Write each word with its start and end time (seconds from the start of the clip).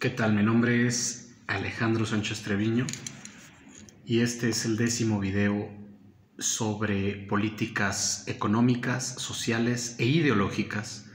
¿Qué 0.00 0.08
tal? 0.08 0.32
Mi 0.32 0.42
nombre 0.42 0.86
es 0.86 1.36
Alejandro 1.46 2.06
Sánchez 2.06 2.40
Treviño 2.40 2.86
y 4.06 4.20
este 4.20 4.48
es 4.48 4.64
el 4.64 4.78
décimo 4.78 5.20
video 5.20 5.70
sobre 6.38 7.26
políticas 7.26 8.24
económicas, 8.26 9.04
sociales 9.18 9.96
e 9.98 10.06
ideológicas 10.06 11.10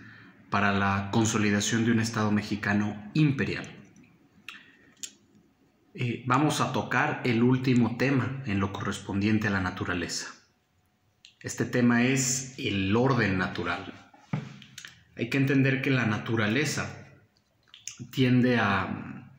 para 0.52 0.72
la 0.72 1.10
consolidación 1.12 1.84
de 1.84 1.94
un 1.94 2.00
Estado 2.00 2.30
mexicano 2.30 3.10
imperial. 3.16 3.66
Eh, 5.96 6.24
vamos 6.28 6.62
a 6.62 6.72
tocar 6.72 7.24
el 7.26 7.42
último 7.42 7.98
tema 7.98 8.44
en 8.46 8.60
lo 8.60 8.72
correspondiente 8.72 9.48
a 9.48 9.50
la 9.50 9.62
naturaleza. 9.62 10.28
Este 11.40 11.66
tema 11.66 12.04
es 12.04 12.54
el 12.60 12.96
orden 12.96 13.40
natural. 13.40 14.12
Hay 15.18 15.32
que 15.32 15.38
entender 15.40 15.82
que 15.82 15.90
la 15.90 16.06
naturaleza 16.06 17.02
tiende 18.12 18.58
a 18.58 19.32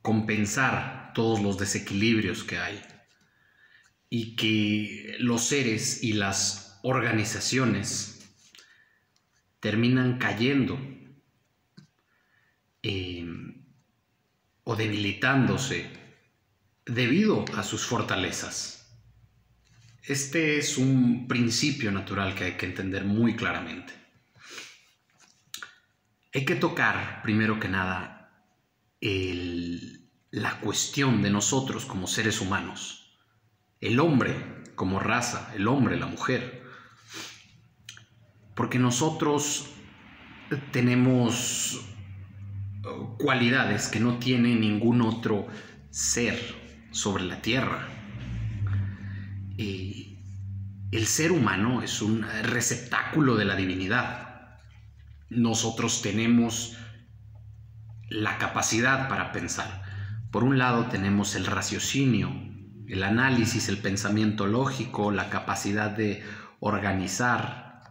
compensar 0.00 1.12
todos 1.14 1.40
los 1.40 1.58
desequilibrios 1.58 2.44
que 2.44 2.58
hay 2.58 2.82
y 4.08 4.36
que 4.36 5.16
los 5.20 5.44
seres 5.44 6.02
y 6.02 6.14
las 6.14 6.78
organizaciones 6.82 8.36
terminan 9.60 10.18
cayendo 10.18 10.78
eh, 12.82 13.26
o 14.64 14.76
debilitándose 14.76 15.88
debido 16.84 17.44
a 17.56 17.62
sus 17.62 17.86
fortalezas. 17.86 18.82
Este 20.02 20.58
es 20.58 20.78
un 20.78 21.28
principio 21.28 21.92
natural 21.92 22.34
que 22.34 22.44
hay 22.44 22.52
que 22.56 22.66
entender 22.66 23.04
muy 23.04 23.36
claramente. 23.36 24.01
Hay 26.34 26.46
que 26.46 26.54
tocar, 26.54 27.20
primero 27.22 27.60
que 27.60 27.68
nada, 27.68 28.32
la 30.30 30.60
cuestión 30.60 31.20
de 31.22 31.28
nosotros 31.28 31.84
como 31.84 32.06
seres 32.06 32.40
humanos, 32.40 33.18
el 33.80 34.00
hombre 34.00 34.62
como 34.74 34.98
raza, 34.98 35.52
el 35.54 35.68
hombre, 35.68 35.98
la 35.98 36.06
mujer, 36.06 36.62
porque 38.54 38.78
nosotros 38.78 39.66
tenemos 40.70 41.84
uh, 42.84 43.16
cualidades 43.18 43.88
que 43.88 44.00
no 44.00 44.18
tiene 44.18 44.54
ningún 44.54 45.02
otro 45.02 45.48
ser 45.90 46.38
sobre 46.92 47.24
la 47.24 47.42
tierra. 47.42 47.88
El 49.58 51.06
ser 51.06 51.32
humano 51.32 51.82
es 51.82 52.00
un 52.00 52.22
receptáculo 52.42 53.36
de 53.36 53.44
la 53.44 53.56
divinidad 53.56 54.31
nosotros 55.36 56.02
tenemos 56.02 56.76
la 58.08 58.38
capacidad 58.38 59.08
para 59.08 59.32
pensar. 59.32 59.82
Por 60.30 60.44
un 60.44 60.58
lado 60.58 60.86
tenemos 60.86 61.34
el 61.34 61.46
raciocinio, 61.46 62.30
el 62.86 63.02
análisis, 63.02 63.68
el 63.68 63.78
pensamiento 63.78 64.46
lógico, 64.46 65.10
la 65.10 65.30
capacidad 65.30 65.90
de 65.90 66.22
organizar, 66.60 67.82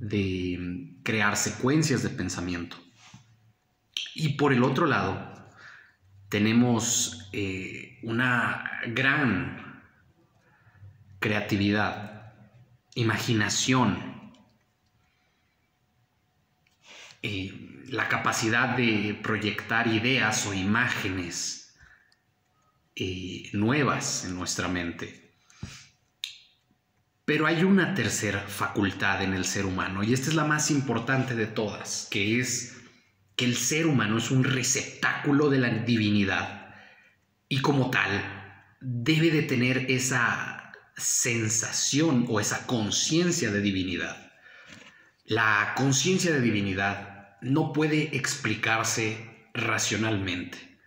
de 0.00 0.98
crear 1.02 1.36
secuencias 1.36 2.02
de 2.02 2.10
pensamiento. 2.10 2.76
Y 4.14 4.30
por 4.30 4.52
el 4.52 4.62
otro 4.62 4.86
lado, 4.86 5.34
tenemos 6.28 7.28
eh, 7.32 7.98
una 8.02 8.70
gran 8.88 9.84
creatividad, 11.18 12.32
imaginación, 12.94 14.15
eh, 17.26 17.82
la 17.88 18.08
capacidad 18.08 18.76
de 18.76 19.18
proyectar 19.20 19.88
ideas 19.88 20.46
o 20.46 20.54
imágenes 20.54 21.74
eh, 22.94 23.50
nuevas 23.52 24.24
en 24.24 24.36
nuestra 24.36 24.68
mente. 24.68 25.34
Pero 27.24 27.48
hay 27.48 27.64
una 27.64 27.94
tercera 27.94 28.40
facultad 28.42 29.22
en 29.22 29.34
el 29.34 29.44
ser 29.44 29.66
humano 29.66 30.04
y 30.04 30.12
esta 30.12 30.28
es 30.28 30.36
la 30.36 30.44
más 30.44 30.70
importante 30.70 31.34
de 31.34 31.48
todas, 31.48 32.06
que 32.12 32.38
es 32.38 32.76
que 33.34 33.44
el 33.44 33.56
ser 33.56 33.88
humano 33.88 34.18
es 34.18 34.30
un 34.30 34.44
receptáculo 34.44 35.50
de 35.50 35.58
la 35.58 35.70
divinidad 35.70 36.76
y 37.48 37.60
como 37.60 37.90
tal 37.90 38.76
debe 38.80 39.32
de 39.32 39.42
tener 39.42 39.90
esa 39.90 40.72
sensación 40.96 42.24
o 42.28 42.38
esa 42.38 42.68
conciencia 42.68 43.50
de 43.50 43.60
divinidad. 43.60 44.32
La 45.24 45.72
conciencia 45.76 46.30
de 46.30 46.40
divinidad 46.40 47.15
no 47.40 47.72
puede 47.72 48.16
explicarse 48.16 49.48
racionalmente. 49.54 50.78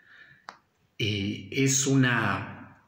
Eh, 0.97 1.49
es 1.51 1.87
una 1.87 2.83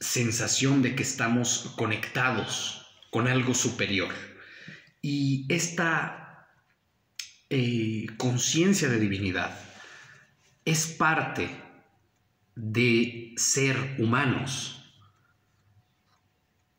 sensación 0.00 0.82
de 0.82 0.94
que 0.94 1.02
estamos 1.02 1.74
conectados 1.76 2.86
con 3.10 3.28
algo 3.28 3.54
superior. 3.54 4.14
Y 5.02 5.46
esta 5.48 6.48
eh, 7.48 8.06
conciencia 8.16 8.88
de 8.88 9.00
divinidad 9.00 9.58
es 10.64 10.86
parte 10.86 11.50
de 12.54 13.32
ser 13.36 13.96
humanos. 13.98 14.76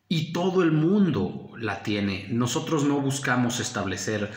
Y 0.08 0.34
todo 0.34 0.62
el 0.62 0.72
mundo 0.72 1.52
la 1.58 1.84
tiene. 1.84 2.28
Nosotros 2.30 2.84
no 2.84 3.00
buscamos 3.00 3.60
establecer 3.60 4.32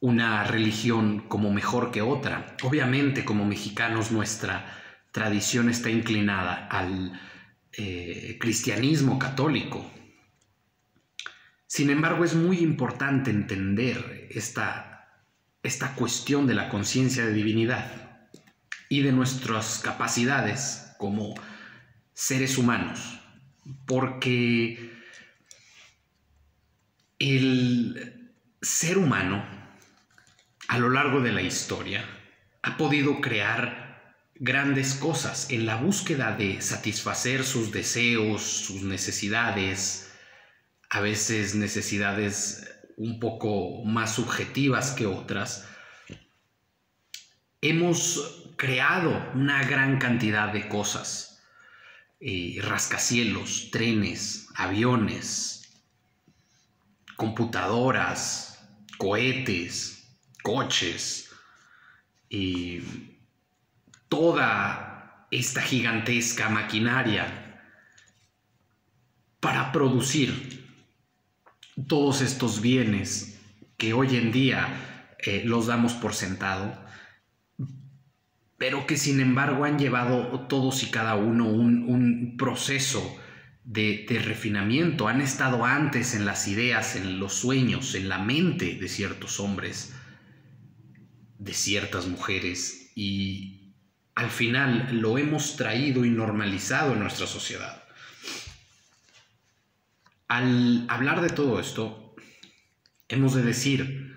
una 0.00 0.44
religión 0.44 1.20
como 1.28 1.52
mejor 1.52 1.90
que 1.90 2.02
otra. 2.02 2.56
Obviamente 2.62 3.24
como 3.24 3.44
mexicanos 3.44 4.10
nuestra 4.10 4.76
tradición 5.12 5.68
está 5.68 5.90
inclinada 5.90 6.66
al 6.66 7.20
eh, 7.72 8.36
cristianismo 8.40 9.18
católico. 9.18 9.88
Sin 11.66 11.90
embargo, 11.90 12.24
es 12.24 12.34
muy 12.34 12.58
importante 12.58 13.30
entender 13.30 14.28
esta, 14.30 15.08
esta 15.62 15.94
cuestión 15.94 16.46
de 16.46 16.54
la 16.54 16.68
conciencia 16.68 17.24
de 17.24 17.32
divinidad 17.32 18.28
y 18.88 19.02
de 19.02 19.12
nuestras 19.12 19.78
capacidades 19.78 20.94
como 20.98 21.34
seres 22.12 22.58
humanos, 22.58 23.20
porque 23.86 24.90
el 27.20 28.32
ser 28.60 28.98
humano 28.98 29.59
a 30.70 30.78
lo 30.78 30.88
largo 30.88 31.20
de 31.20 31.32
la 31.32 31.42
historia 31.42 32.04
ha 32.62 32.76
podido 32.76 33.20
crear 33.20 34.14
grandes 34.36 34.94
cosas 34.94 35.50
en 35.50 35.66
la 35.66 35.74
búsqueda 35.74 36.36
de 36.36 36.62
satisfacer 36.62 37.42
sus 37.42 37.72
deseos, 37.72 38.42
sus 38.42 38.82
necesidades, 38.82 40.12
a 40.88 41.00
veces 41.00 41.56
necesidades 41.56 42.72
un 42.96 43.18
poco 43.18 43.82
más 43.84 44.14
subjetivas 44.14 44.92
que 44.92 45.06
otras. 45.06 45.66
Hemos 47.60 48.46
creado 48.54 49.28
una 49.34 49.64
gran 49.64 49.98
cantidad 49.98 50.52
de 50.52 50.68
cosas, 50.68 51.42
eh, 52.20 52.60
rascacielos, 52.62 53.70
trenes, 53.72 54.46
aviones, 54.54 55.68
computadoras, 57.16 58.68
cohetes, 58.98 59.99
coches 60.42 61.30
y 62.28 62.80
toda 64.08 65.26
esta 65.30 65.62
gigantesca 65.62 66.48
maquinaria 66.48 67.62
para 69.38 69.72
producir 69.72 70.66
todos 71.86 72.20
estos 72.20 72.60
bienes 72.60 73.40
que 73.76 73.92
hoy 73.94 74.16
en 74.16 74.32
día 74.32 75.14
eh, 75.18 75.42
los 75.44 75.66
damos 75.66 75.94
por 75.94 76.14
sentado, 76.14 76.78
pero 78.58 78.86
que 78.86 78.96
sin 78.96 79.20
embargo 79.20 79.64
han 79.64 79.78
llevado 79.78 80.46
todos 80.48 80.82
y 80.82 80.90
cada 80.90 81.14
uno 81.14 81.46
un, 81.46 82.36
proceso 82.36 83.18
de, 83.64 84.06
de, 84.08 84.18
refinamiento, 84.18 85.08
han 85.08 85.20
estado 85.20 85.64
antes 85.64 86.14
en 86.14 86.24
las 86.24 86.48
ideas, 86.48 86.96
en 86.96 87.18
los 87.18 87.34
sueños, 87.34 87.94
en 87.94 88.08
la 88.08 88.18
mente 88.18 88.76
de 88.76 88.88
ciertos 88.88 89.40
hombres 89.40 89.94
de 91.40 91.54
ciertas 91.54 92.06
mujeres 92.06 92.92
y 92.94 93.72
al 94.14 94.30
final 94.30 95.00
lo 95.00 95.16
hemos 95.16 95.56
traído 95.56 96.04
y 96.04 96.10
normalizado 96.10 96.92
en 96.92 97.00
nuestra 97.00 97.26
sociedad. 97.26 97.82
Al 100.28 100.84
hablar 100.88 101.22
de 101.22 101.30
todo 101.30 101.58
esto, 101.58 102.14
hemos 103.08 103.34
de 103.34 103.42
decir 103.42 104.14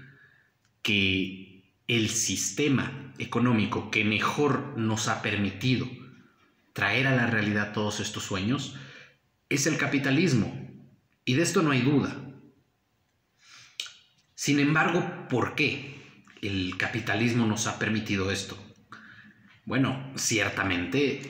que 0.82 1.64
el 1.88 2.10
sistema 2.10 3.14
económico 3.18 3.90
que 3.90 4.04
mejor 4.04 4.78
nos 4.78 5.08
ha 5.08 5.22
permitido 5.22 5.90
traer 6.74 7.08
a 7.08 7.16
la 7.16 7.28
realidad 7.28 7.72
todos 7.72 8.02
estos 8.02 8.24
sueños 8.24 8.76
es 9.48 9.66
el 9.66 9.78
capitalismo. 9.78 10.60
Y 11.24 11.36
de 11.36 11.44
esto 11.44 11.62
no 11.62 11.72
hay 11.72 11.82
duda. 11.82 12.18
Sin 14.36 14.60
embargo, 14.60 15.28
¿por 15.30 15.56
qué? 15.56 16.03
El 16.44 16.78
capitalismo 16.78 17.46
nos 17.46 17.68
ha 17.68 17.80
permitido 17.80 18.32
esto. 18.32 18.58
Bueno, 19.66 20.12
ciertamente 20.16 21.22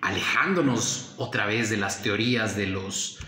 alejándonos 0.00 1.14
otra 1.18 1.46
vez 1.46 1.70
de 1.70 1.76
las 1.76 2.02
teorías 2.02 2.56
de 2.56 2.66
los 2.68 3.18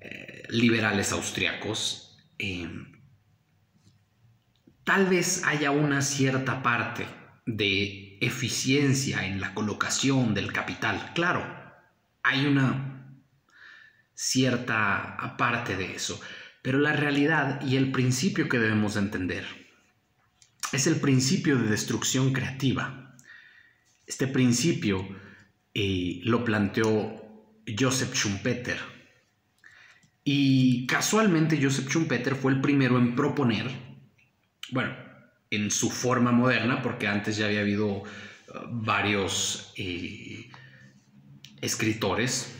eh, 0.00 0.44
liberales 0.50 1.12
austriacos, 1.12 2.16
eh, 2.38 2.68
tal 4.84 5.06
vez 5.06 5.42
haya 5.44 5.70
una 5.70 6.02
cierta 6.02 6.62
parte 6.62 7.06
de 7.46 8.18
eficiencia 8.20 9.26
en 9.26 9.40
la 9.40 9.54
colocación 9.54 10.34
del 10.34 10.52
capital. 10.52 11.12
Claro, 11.14 11.44
hay 12.22 12.46
una 12.46 13.22
cierta 14.14 15.36
parte 15.38 15.76
de 15.76 15.94
eso, 15.94 16.20
pero 16.62 16.78
la 16.78 16.92
realidad 16.92 17.62
y 17.62 17.76
el 17.76 17.90
principio 17.92 18.48
que 18.48 18.58
debemos 18.58 18.96
entender 18.96 19.57
es 20.72 20.86
el 20.86 20.96
principio 20.96 21.56
de 21.56 21.68
destrucción 21.68 22.32
creativa. 22.32 23.16
Este 24.06 24.26
principio 24.26 25.08
eh, 25.74 26.20
lo 26.24 26.44
planteó 26.44 27.28
Joseph 27.78 28.14
Schumpeter. 28.14 28.78
Y 30.24 30.86
casualmente 30.86 31.58
Joseph 31.62 31.88
Schumpeter 31.88 32.34
fue 32.34 32.52
el 32.52 32.60
primero 32.60 32.98
en 32.98 33.14
proponer, 33.14 33.70
bueno, 34.70 34.94
en 35.50 35.70
su 35.70 35.90
forma 35.90 36.32
moderna, 36.32 36.82
porque 36.82 37.08
antes 37.08 37.36
ya 37.36 37.46
había 37.46 37.60
habido 37.60 37.86
uh, 37.86 38.04
varios 38.70 39.72
eh, 39.76 40.50
escritores, 41.62 42.54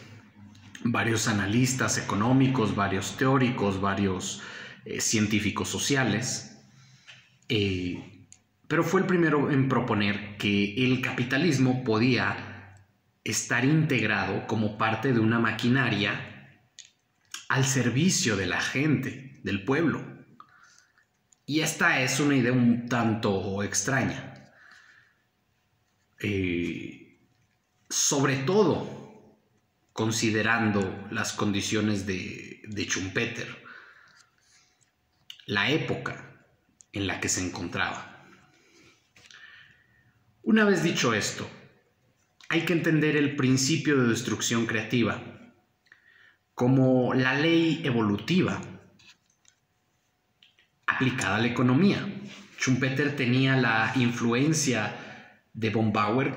varios 0.84 1.28
analistas 1.28 1.98
económicos, 1.98 2.74
varios 2.74 3.16
teóricos, 3.16 3.80
varios 3.80 4.40
eh, 4.84 5.00
científicos 5.00 5.68
sociales, 5.68 6.57
pero 7.48 8.84
fue 8.84 9.00
el 9.00 9.06
primero 9.06 9.50
en 9.50 9.68
proponer 9.68 10.36
que 10.36 10.84
el 10.84 11.00
capitalismo 11.00 11.82
podía 11.82 12.76
estar 13.24 13.64
integrado 13.64 14.46
como 14.46 14.76
parte 14.76 15.12
de 15.12 15.20
una 15.20 15.38
maquinaria 15.38 16.60
al 17.48 17.64
servicio 17.64 18.36
de 18.36 18.46
la 18.46 18.60
gente, 18.60 19.40
del 19.42 19.64
pueblo. 19.64 20.02
Y 21.46 21.60
esta 21.60 22.02
es 22.02 22.20
una 22.20 22.36
idea 22.36 22.52
un 22.52 22.88
tanto 22.88 23.62
extraña. 23.62 24.52
Eh, 26.20 27.18
sobre 27.88 28.36
todo 28.36 29.38
considerando 29.94 31.08
las 31.10 31.32
condiciones 31.32 32.04
de, 32.06 32.60
de 32.68 32.84
Schumpeter, 32.84 33.64
la 35.46 35.70
época 35.70 36.27
en 36.98 37.06
la 37.06 37.20
que 37.20 37.28
se 37.28 37.40
encontraba. 37.40 38.26
Una 40.42 40.64
vez 40.64 40.82
dicho 40.82 41.14
esto, 41.14 41.48
hay 42.48 42.62
que 42.62 42.72
entender 42.72 43.16
el 43.16 43.36
principio 43.36 44.00
de 44.00 44.08
destrucción 44.08 44.66
creativa 44.66 45.22
como 46.54 47.14
la 47.14 47.34
ley 47.34 47.82
evolutiva 47.84 48.60
aplicada 50.86 51.36
a 51.36 51.40
la 51.40 51.46
economía. 51.46 52.04
Schumpeter 52.58 53.14
tenía 53.14 53.56
la 53.56 53.92
influencia 53.94 54.96
de 55.52 55.70
von 55.70 55.92
Bauer, 55.92 56.34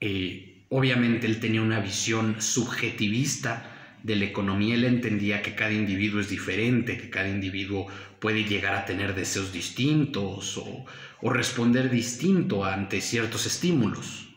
eh, 0.00 0.66
obviamente 0.68 1.26
él 1.26 1.40
tenía 1.40 1.62
una 1.62 1.80
visión 1.80 2.42
subjetivista 2.42 3.75
de 4.06 4.14
la 4.14 4.24
economía, 4.24 4.76
él 4.76 4.84
entendía 4.84 5.42
que 5.42 5.56
cada 5.56 5.72
individuo 5.72 6.20
es 6.20 6.30
diferente, 6.30 6.96
que 6.96 7.10
cada 7.10 7.28
individuo 7.28 7.88
puede 8.20 8.44
llegar 8.44 8.76
a 8.76 8.84
tener 8.84 9.16
deseos 9.16 9.52
distintos 9.52 10.56
o 10.58 11.30
responder 11.30 11.90
distinto 11.90 12.64
ante 12.64 13.00
ciertos 13.00 13.46
estímulos. 13.46 14.28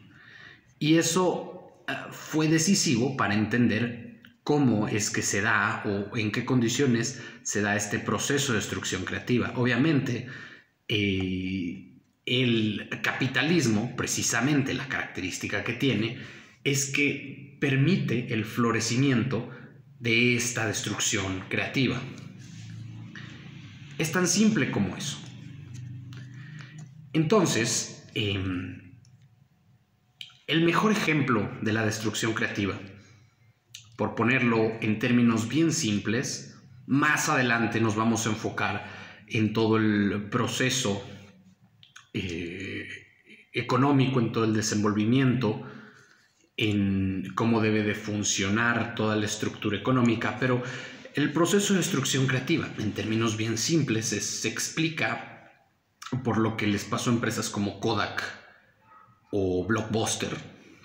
Y 0.79 0.95
eso 0.95 1.83
ah, 1.87 2.07
fue 2.11 2.47
decisivo 2.47 3.15
para 3.15 3.35
entender 3.35 4.21
cómo 4.43 4.87
es 4.87 5.11
que 5.11 5.21
se 5.21 5.41
da 5.41 5.83
o 5.85 6.17
en 6.17 6.31
qué 6.31 6.45
condiciones 6.45 7.21
se 7.43 7.61
da 7.61 7.75
este 7.75 7.99
proceso 7.99 8.53
de 8.53 8.59
destrucción 8.59 9.05
creativa. 9.05 9.53
Obviamente, 9.55 10.25
eh, 10.87 11.93
el 12.25 12.89
capitalismo, 13.03 13.95
precisamente 13.95 14.73
la 14.73 14.87
característica 14.87 15.63
que 15.63 15.73
tiene, 15.73 16.17
es 16.63 16.87
que 16.87 17.57
permite 17.59 18.33
el 18.33 18.45
florecimiento 18.45 19.51
de 19.99 20.35
esta 20.35 20.65
destrucción 20.65 21.43
creativa. 21.49 22.01
Es 23.97 24.11
tan 24.11 24.27
simple 24.27 24.71
como 24.71 24.95
eso. 24.95 25.19
Entonces, 27.13 28.07
em, 28.15 28.79
el 30.47 30.63
mejor 30.63 30.91
ejemplo 30.91 31.51
de 31.61 31.73
la 31.73 31.85
destrucción 31.85 32.33
creativa. 32.33 32.79
Por 33.97 34.15
ponerlo 34.15 34.71
en 34.81 34.97
términos 34.99 35.49
bien 35.49 35.73
simples, 35.73 36.57
más 36.87 37.29
adelante 37.29 37.81
nos 37.81 37.95
vamos 37.95 38.25
a 38.25 38.29
enfocar 38.29 38.89
en 39.27 39.53
todo 39.53 39.77
el 39.77 40.29
proceso 40.31 41.05
eh, 42.13 42.87
económico, 43.53 44.19
en 44.19 44.31
todo 44.31 44.45
el 44.45 44.53
desenvolvimiento, 44.53 45.61
en 46.59 47.31
cómo 47.35 47.61
debe 47.61 47.83
de 47.83 47.95
funcionar 47.95 48.95
toda 48.95 49.15
la 49.15 49.25
estructura 49.25 49.77
económica, 49.77 50.37
pero 50.39 50.61
el 51.15 51.31
proceso 51.31 51.73
de 51.73 51.79
destrucción 51.79 52.27
creativa, 52.27 52.69
en 52.77 52.91
términos 52.91 53.37
bien 53.37 53.57
simples, 53.57 54.05
se 54.07 54.47
explica 54.47 55.51
por 56.23 56.37
lo 56.37 56.57
que 56.57 56.67
les 56.67 56.83
pasó 56.83 57.09
a 57.09 57.13
empresas 57.13 57.49
como 57.49 57.79
Kodak, 57.79 58.39
o 59.31 59.65
Blockbuster, 59.65 60.35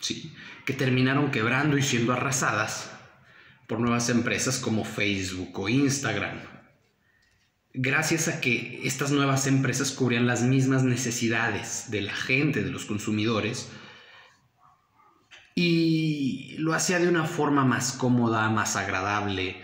¿sí? 0.01 0.33
que 0.65 0.73
terminaron 0.73 1.31
quebrando 1.31 1.79
y 1.79 1.83
siendo 1.83 2.13
arrasadas 2.13 2.91
por 3.67 3.81
nuevas 3.81 4.11
empresas 4.11 4.59
como 4.59 4.85
Facebook 4.85 5.59
o 5.59 5.69
Instagram. 5.69 6.39
Gracias 7.73 8.29
a 8.29 8.41
que 8.41 8.83
estas 8.85 9.11
nuevas 9.11 9.47
empresas 9.47 9.91
cubrían 9.91 10.27
las 10.27 10.43
mismas 10.43 10.85
necesidades 10.85 11.91
de 11.91 12.03
la 12.03 12.15
gente, 12.15 12.63
de 12.63 12.71
los 12.71 12.85
consumidores, 12.85 13.69
y 15.55 16.57
lo 16.59 16.75
hacía 16.75 16.99
de 16.99 17.09
una 17.09 17.25
forma 17.25 17.65
más 17.65 17.93
cómoda, 17.93 18.49
más 18.51 18.77
agradable, 18.77 19.63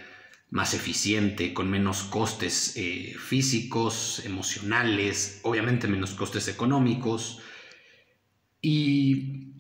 más 0.51 0.75
eficiente, 0.75 1.55
con 1.55 1.71
menos 1.71 2.03
costes 2.05 2.75
eh, 2.77 3.15
físicos, 3.19 4.23
emocionales, 4.25 5.41
obviamente 5.43 5.89
menos 5.89 6.15
costes 6.15 6.49
económicos, 6.49 7.41
y 8.63 9.55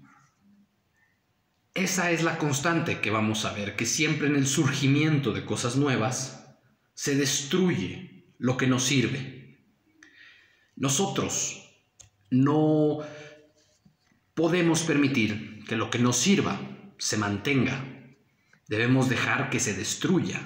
esa 1.74 2.10
es 2.10 2.22
la 2.22 2.38
constante 2.38 3.00
que 3.00 3.10
vamos 3.10 3.44
a 3.44 3.52
ver, 3.52 3.76
que 3.76 3.86
siempre 3.86 4.26
en 4.26 4.36
el 4.36 4.46
surgimiento 4.46 5.32
de 5.32 5.44
cosas 5.44 5.76
nuevas 5.76 6.56
se 6.94 7.14
destruye 7.16 8.34
lo 8.38 8.56
que 8.56 8.66
nos 8.66 8.84
sirve. 8.84 9.58
Nosotros 10.76 11.70
no 12.30 12.98
podemos 14.34 14.82
permitir 14.82 15.49
que 15.66 15.76
lo 15.76 15.90
que 15.90 15.98
nos 15.98 16.16
sirva 16.16 16.60
se 16.98 17.16
mantenga. 17.16 17.84
Debemos 18.68 19.08
dejar 19.08 19.50
que 19.50 19.60
se 19.60 19.74
destruya. 19.74 20.40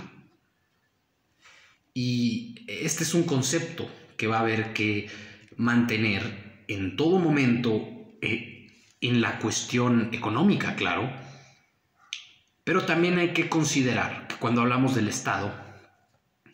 Y 1.92 2.64
este 2.66 3.04
es 3.04 3.14
un 3.14 3.24
concepto 3.24 3.90
que 4.16 4.26
va 4.26 4.38
a 4.38 4.40
haber 4.40 4.72
que 4.72 5.10
mantener 5.56 6.64
en 6.68 6.96
todo 6.96 7.18
momento 7.18 8.16
eh, 8.22 8.68
en 9.00 9.20
la 9.20 9.38
cuestión 9.38 10.08
económica, 10.12 10.74
claro, 10.76 11.12
pero 12.64 12.86
también 12.86 13.18
hay 13.18 13.34
que 13.34 13.48
considerar 13.48 14.26
que 14.26 14.36
cuando 14.36 14.62
hablamos 14.62 14.94
del 14.94 15.08
Estado, 15.08 15.54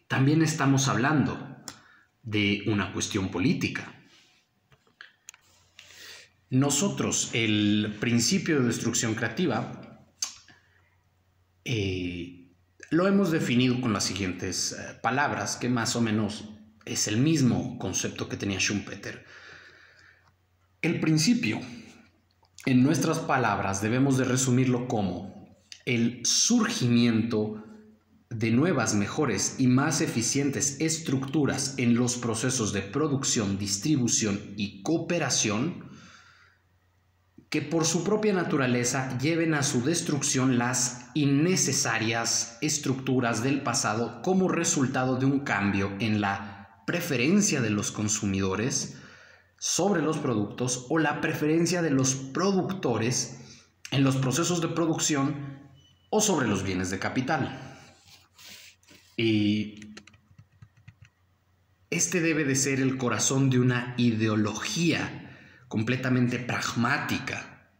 también 0.08 0.42
estamos 0.42 0.88
hablando 0.88 1.64
de 2.22 2.64
una 2.66 2.92
cuestión 2.92 3.28
política. 3.30 3.99
Nosotros, 6.50 7.30
el 7.32 7.96
principio 8.00 8.58
de 8.58 8.66
destrucción 8.66 9.14
creativa, 9.14 10.08
eh, 11.64 12.48
lo 12.90 13.06
hemos 13.06 13.30
definido 13.30 13.80
con 13.80 13.92
las 13.92 14.02
siguientes 14.02 14.72
eh, 14.72 14.98
palabras, 15.00 15.56
que 15.56 15.68
más 15.68 15.94
o 15.94 16.00
menos 16.00 16.48
es 16.84 17.06
el 17.06 17.18
mismo 17.18 17.78
concepto 17.78 18.28
que 18.28 18.36
tenía 18.36 18.58
Schumpeter. 18.58 19.24
El 20.82 20.98
principio, 20.98 21.60
en 22.66 22.82
nuestras 22.82 23.20
palabras, 23.20 23.80
debemos 23.80 24.18
de 24.18 24.24
resumirlo 24.24 24.88
como 24.88 25.56
el 25.84 26.26
surgimiento 26.26 27.64
de 28.28 28.50
nuevas, 28.50 28.94
mejores 28.94 29.54
y 29.58 29.68
más 29.68 30.00
eficientes 30.00 30.80
estructuras 30.80 31.74
en 31.78 31.94
los 31.94 32.16
procesos 32.16 32.72
de 32.72 32.82
producción, 32.82 33.56
distribución 33.56 34.40
y 34.56 34.82
cooperación 34.82 35.89
que 37.50 37.60
por 37.62 37.84
su 37.84 38.04
propia 38.04 38.32
naturaleza 38.32 39.18
lleven 39.18 39.54
a 39.54 39.64
su 39.64 39.82
destrucción 39.82 40.56
las 40.56 41.06
innecesarias 41.14 42.56
estructuras 42.60 43.42
del 43.42 43.62
pasado 43.62 44.22
como 44.22 44.48
resultado 44.48 45.16
de 45.16 45.26
un 45.26 45.40
cambio 45.40 45.92
en 45.98 46.20
la 46.20 46.84
preferencia 46.86 47.60
de 47.60 47.70
los 47.70 47.90
consumidores, 47.90 48.96
sobre 49.58 50.00
los 50.00 50.16
productos 50.18 50.86
o 50.88 50.98
la 50.98 51.20
preferencia 51.20 51.82
de 51.82 51.90
los 51.90 52.14
productores 52.14 53.40
en 53.90 54.04
los 54.04 54.16
procesos 54.16 54.62
de 54.62 54.68
producción 54.68 55.58
o 56.08 56.20
sobre 56.20 56.48
los 56.48 56.62
bienes 56.62 56.90
de 56.90 56.98
capital. 56.98 57.78
Y 59.16 59.92
este 61.90 62.20
debe 62.20 62.44
de 62.44 62.54
ser 62.54 62.80
el 62.80 62.96
corazón 62.96 63.50
de 63.50 63.58
una 63.58 63.94
ideología 63.98 65.29
completamente 65.70 66.40
pragmática 66.40 67.70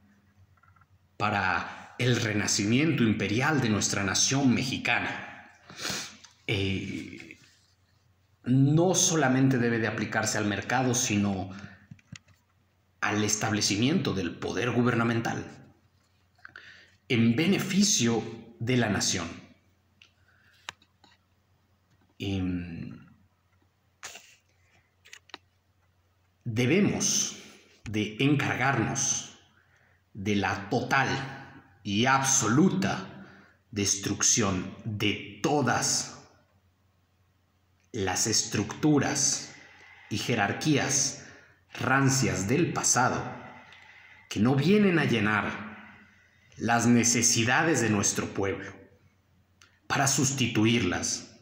para 1.17 1.97
el 1.99 2.15
renacimiento 2.15 3.03
imperial 3.03 3.61
de 3.61 3.69
nuestra 3.69 4.05
nación 4.05 4.55
mexicana. 4.55 5.51
Eh, 6.47 7.37
no 8.45 8.95
solamente 8.95 9.59
debe 9.59 9.81
de 9.81 9.89
aplicarse 9.89 10.39
al 10.39 10.47
mercado, 10.47 10.95
sino 10.95 11.51
al 13.01 13.25
establecimiento 13.25 14.15
del 14.15 14.37
poder 14.37 14.71
gubernamental 14.71 15.45
en 17.09 17.35
beneficio 17.35 18.23
de 18.61 18.77
la 18.77 18.89
nación. 18.89 19.29
debemos 26.45 27.40
de 27.93 28.17
encargarnos 28.21 29.37
de 30.15 30.37
la 30.37 30.69
total 30.69 31.09
y 31.83 32.07
absoluta 32.07 33.27
destrucción 33.73 34.75
de 34.85 35.41
todas 35.43 36.25
las 37.93 38.29
estructuras 38.29 39.53
y 40.09 40.19
jerarquías 40.19 41.27
rancias 41.81 42.47
del 42.47 42.73
pasado 42.73 43.21
que 44.29 44.39
no 44.39 44.55
vienen 44.55 45.01
a 45.01 45.05
llenar 45.05 45.97
las 46.59 46.87
necesidades 46.87 47.81
de 47.81 47.91
nuestro 47.91 48.27
pueblo 48.29 48.73
para 49.89 50.07
sustituirlas 50.07 51.37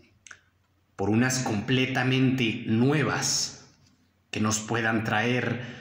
por 0.97 1.11
unas 1.11 1.41
completamente 1.41 2.65
nuevas 2.67 3.67
que 4.31 4.41
nos 4.41 4.61
puedan 4.61 5.05
traer 5.05 5.78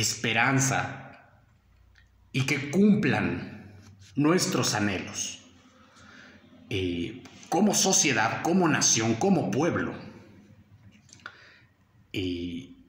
esperanza 0.00 1.34
y 2.30 2.46
que 2.46 2.70
cumplan 2.70 3.74
nuestros 4.14 4.74
anhelos 4.74 5.40
eh, 6.70 7.24
como 7.48 7.74
sociedad, 7.74 8.42
como 8.42 8.68
nación, 8.68 9.14
como 9.14 9.50
pueblo. 9.50 9.94
Y 12.12 12.84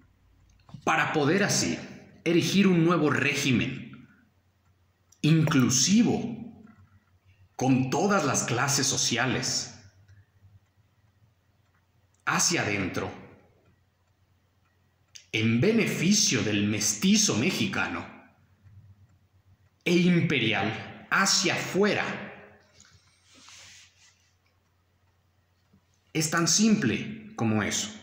para 0.84 1.12
poder 1.14 1.44
así 1.44 1.80
erigir 2.24 2.68
un 2.68 2.86
nuevo 2.86 3.10
régimen 3.10 4.08
inclusivo 5.22 6.64
con 7.56 7.90
todas 7.90 8.24
las 8.24 8.44
clases 8.44 8.86
sociales 8.86 9.74
hacia 12.26 12.62
adentro 12.62 13.29
en 15.32 15.62
beneficio 15.62 16.42
del 16.44 16.68
mestizo 16.68 17.36
mexicano 17.38 18.06
e 19.86 19.96
imperial 19.96 21.08
hacia 21.12 21.56
afuera. 21.56 22.04
Es 26.14 26.30
tan 26.30 26.48
simple 26.48 27.34
como 27.36 27.64
eso. 27.64 28.00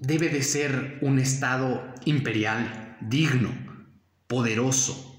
debe 0.00 0.30
de 0.30 0.42
ser 0.42 0.98
un 1.02 1.18
Estado 1.18 1.94
imperial, 2.06 2.96
digno, 3.02 3.52
poderoso, 4.26 5.18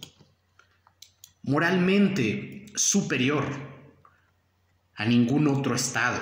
moralmente 1.43 2.65
superior 2.75 3.45
a 4.95 5.05
ningún 5.05 5.47
otro 5.47 5.75
Estado. 5.75 6.19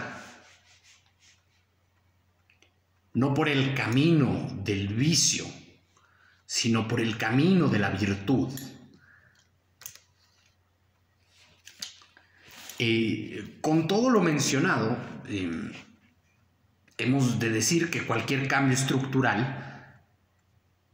No 3.14 3.34
por 3.34 3.50
el 3.50 3.74
camino 3.74 4.50
del 4.64 4.88
vicio, 4.90 5.46
sino 6.46 6.88
por 6.88 7.00
el 7.00 7.18
camino 7.18 7.68
de 7.68 7.80
la 7.80 7.90
virtud. 7.92 8.50
Eh, 12.80 13.58
con 13.62 13.88
todo 13.88 14.10
lo 14.10 14.22
mencionado, 14.22 14.98
em, 15.28 15.72
hemos 16.98 17.40
de 17.40 17.50
decir 17.50 17.92
que 17.92 18.06
cualquier 18.06 18.48
cambio 18.48 18.74
estructural 18.74 19.70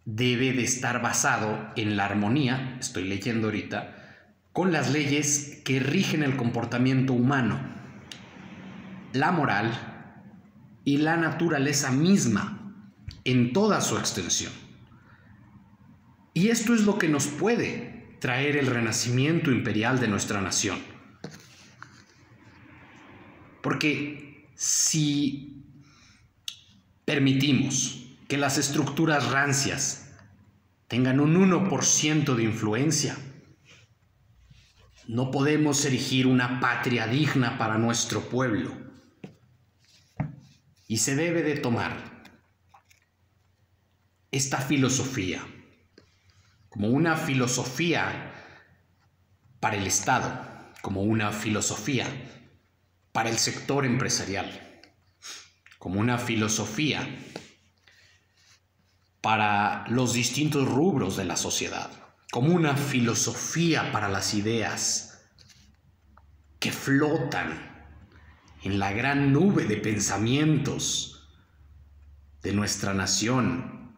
debe 0.03 0.53
de 0.53 0.63
estar 0.63 1.01
basado 1.01 1.71
en 1.75 1.97
la 1.97 2.05
armonía, 2.05 2.77
estoy 2.79 3.05
leyendo 3.05 3.47
ahorita, 3.47 3.95
con 4.51 4.71
las 4.71 4.91
leyes 4.91 5.61
que 5.63 5.79
rigen 5.79 6.23
el 6.23 6.37
comportamiento 6.37 7.13
humano, 7.13 7.59
la 9.13 9.31
moral 9.31 9.94
y 10.85 10.97
la 10.97 11.17
naturaleza 11.17 11.91
misma 11.91 12.73
en 13.23 13.51
toda 13.51 13.81
su 13.81 13.97
extensión. 13.97 14.53
Y 16.33 16.49
esto 16.49 16.73
es 16.73 16.81
lo 16.81 16.97
que 16.97 17.09
nos 17.09 17.27
puede 17.27 18.17
traer 18.19 18.55
el 18.55 18.67
renacimiento 18.67 19.51
imperial 19.51 19.99
de 19.99 20.07
nuestra 20.07 20.41
nación. 20.41 20.79
Porque 23.61 24.47
si 24.55 25.63
permitimos 27.03 28.05
que 28.27 28.37
las 28.37 28.57
estructuras 28.57 29.31
rancias 29.31 30.11
tengan 30.87 31.19
un 31.19 31.35
1% 31.35 32.35
de 32.35 32.43
influencia, 32.43 33.17
no 35.07 35.31
podemos 35.31 35.83
erigir 35.85 36.27
una 36.27 36.59
patria 36.59 37.07
digna 37.07 37.57
para 37.57 37.77
nuestro 37.77 38.21
pueblo. 38.21 38.84
Y 40.87 40.97
se 40.97 41.15
debe 41.15 41.41
de 41.41 41.57
tomar 41.57 42.25
esta 44.31 44.59
filosofía 44.59 45.45
como 46.69 46.89
una 46.89 47.15
filosofía 47.15 48.33
para 49.59 49.77
el 49.77 49.87
Estado, 49.87 50.73
como 50.81 51.01
una 51.01 51.31
filosofía 51.31 52.05
para 53.11 53.29
el 53.29 53.37
sector 53.37 53.85
empresarial 53.85 54.65
como 55.85 55.99
una 55.99 56.17
filosofía 56.17 57.07
para 59.21 59.85
los 59.87 60.13
distintos 60.13 60.67
rubros 60.67 61.15
de 61.15 61.25
la 61.25 61.37
sociedad, 61.37 61.91
como 62.31 62.55
una 62.55 62.75
filosofía 62.75 63.91
para 63.91 64.09
las 64.09 64.33
ideas 64.33 65.21
que 66.57 66.71
flotan 66.71 67.74
en 68.65 68.79
la 68.79 68.91
gran 68.91 69.31
nube 69.31 69.65
de 69.65 69.77
pensamientos 69.77 71.29
de 72.41 72.51
nuestra 72.51 72.95
nación, 72.95 73.95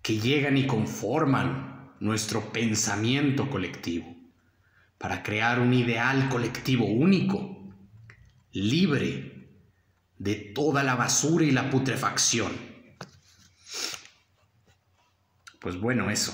que 0.00 0.18
llegan 0.18 0.56
y 0.56 0.66
conforman 0.66 1.92
nuestro 2.00 2.54
pensamiento 2.54 3.50
colectivo, 3.50 4.16
para 4.96 5.22
crear 5.22 5.60
un 5.60 5.74
ideal 5.74 6.30
colectivo 6.30 6.86
único, 6.86 7.70
libre, 8.52 9.46
de 10.16 10.36
toda 10.36 10.82
la 10.82 10.94
basura 10.94 11.44
y 11.44 11.50
la 11.50 11.68
putrefacción. 11.68 12.52
Pues 15.60 15.78
bueno, 15.78 16.10
eso. 16.10 16.32